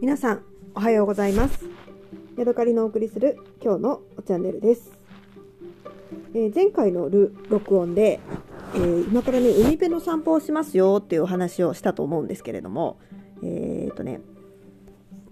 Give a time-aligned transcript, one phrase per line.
[0.00, 0.42] 皆さん
[0.76, 1.64] おはようございます。
[2.36, 4.92] ヤドカリのお送りする今日のチャンネルです、
[6.34, 8.20] えー、前回のル録音で、
[8.76, 13.00] えー、今からね海辺の散歩をしますよっていうお話をしたと思うんですけれども
[13.42, 14.20] えー、っとね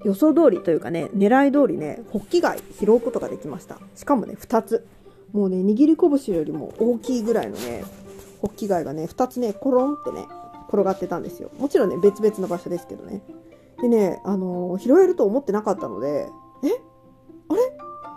[0.05, 3.79] 予想通りというかね狙い通りねホッキ貝拾うことができました。
[3.95, 4.87] しかもね2つ。
[5.33, 7.85] もうね握り拳よりも大きいぐらいのね
[8.41, 10.27] ホッキ貝がね2つねコロンってね
[10.69, 11.53] 転がってたんですよ。
[11.57, 13.23] もちろんね別々の場所ですけどね。
[13.83, 16.29] でね、あの、拾えると思ってなかったので、
[16.65, 16.69] え？
[17.49, 17.61] あれ？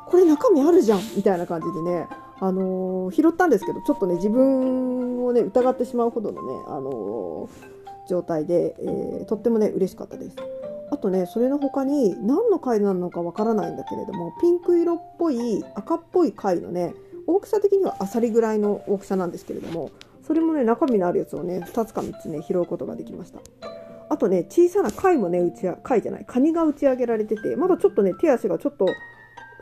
[0.07, 2.07] これ中身あるじゃんみたいな感じでね、
[2.39, 7.49] あの、拾ったんですけど、ちょっとね、自分をね、疑ってしまうほどのね、あの、
[8.07, 10.35] 状態で、えー、とってもね、嬉しかったです。
[10.91, 16.95] あとね、それの他に何の貝なのかわからないんだけれども、ピンク色っぽい赤っぽい貝のね、
[17.27, 19.91] 大きさ的にはアサリぐらいの大きさなんですけれども、
[20.23, 23.41] それもね、中身のあるやつをね、2つか3つね、拾うことができました。
[24.09, 28.87] あとね、小さな貝もね、打ち貝じゃない、カニが打ち上げられてて、まだちょっとね、手足がちょっと、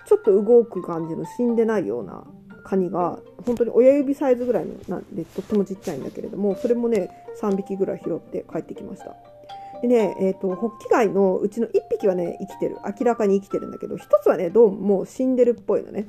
[0.06, 2.23] ちょっと動く感じの死んでないような
[2.64, 7.09] カニが、本当に親指サイズぐらいのなんで、とってもちっちゃいんだけれども、それもね、
[7.42, 9.16] 3匹ぐらい拾って帰ってきました。
[9.81, 12.78] でね、えっ、ー、と、ホッキ貝のうちの1匹はね、生きてる。
[13.00, 16.08] 明らかに生きてるんだけど、1つはね、どうももう死んでるっぽいのね。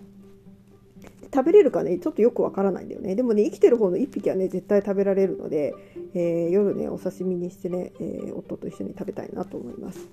[1.33, 3.15] 食べれるかね、ちょっとよくわからないんだよね。
[3.15, 5.75] でもね、生きてる方の1匹はね、絶対食べられるので、
[6.15, 10.09] えー、夜ね、お刺身にしてね、えー、夫と一緒に食べたいなと思います。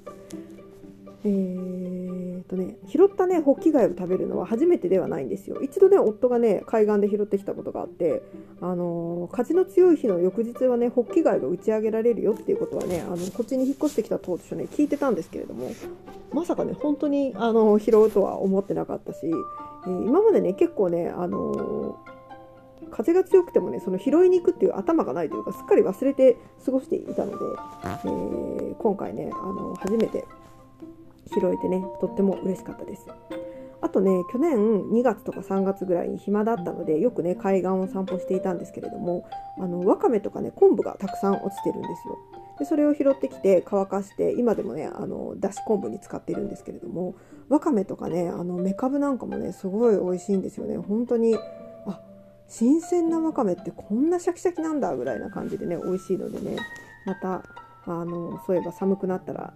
[1.27, 5.59] えーとね、拾ったね、ホッキ貝を食べるのは初めてではないんですよ。
[5.61, 8.21] 一度ね、夫がね、海岸で拾ってきたことがあって、
[8.61, 15.71] あのー、風の強い日の翌日はね、ホッキ貝が打ち上げられるよっていうことはね、あのこっちに引っ越してきた当初ね、聞いてたんですけれども、
[16.31, 19.21] まさかね、本当に、あの拾うとは思ってなかったし、
[19.87, 21.99] えー、今までね、結構ね、あの
[22.91, 27.37] 風が強くてもねその拾いに行くっていう頭がないというかすっかり忘れて過ごしていたので、
[27.83, 30.25] えー、今回ねあの初めて
[31.27, 33.07] 拾えてねとっても嬉しかったです。
[33.81, 39.29] あとね去年2月とか3月ぐらいに暇だったのでよくね海岸を散歩していたんですけれども
[39.59, 42.17] あのわかめとかね昆布がたくさん落ちてるんですよ。
[42.59, 47.15] でそれを拾ってきて乾かして今でもねあのだし昆布に使っているんですけれども
[47.49, 50.77] わかめとかねあのめかぶなんかもねすごい美味しいんですよね。
[50.77, 51.35] 本当に
[51.85, 51.99] あ
[52.47, 56.57] 新鮮なわかめってこんなシャキシャキなんだぐらいな感じでね美味しいのでね
[57.05, 57.43] また
[57.87, 59.53] あのそういえば寒くなったら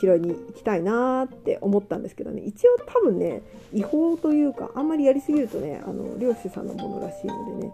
[0.00, 3.42] 拾いに行きたいなーって思ったんですけどね一応多分ね
[3.72, 7.72] 違法というかあんまりやりすぎるとねあの漁師さんのものらしいのでね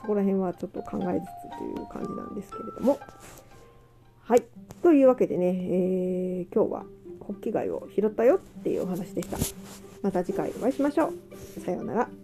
[0.00, 1.24] そこら辺はちょっと考えつ
[1.54, 2.98] つという感じなんですけれども。
[4.26, 4.44] はい。
[4.82, 6.84] というわけでね、えー、今日は
[7.20, 9.36] ホッキ貝を拾ったよっていうお話でした。
[10.00, 11.12] また次回お会いしましょ
[11.56, 11.60] う。
[11.60, 12.23] さようなら。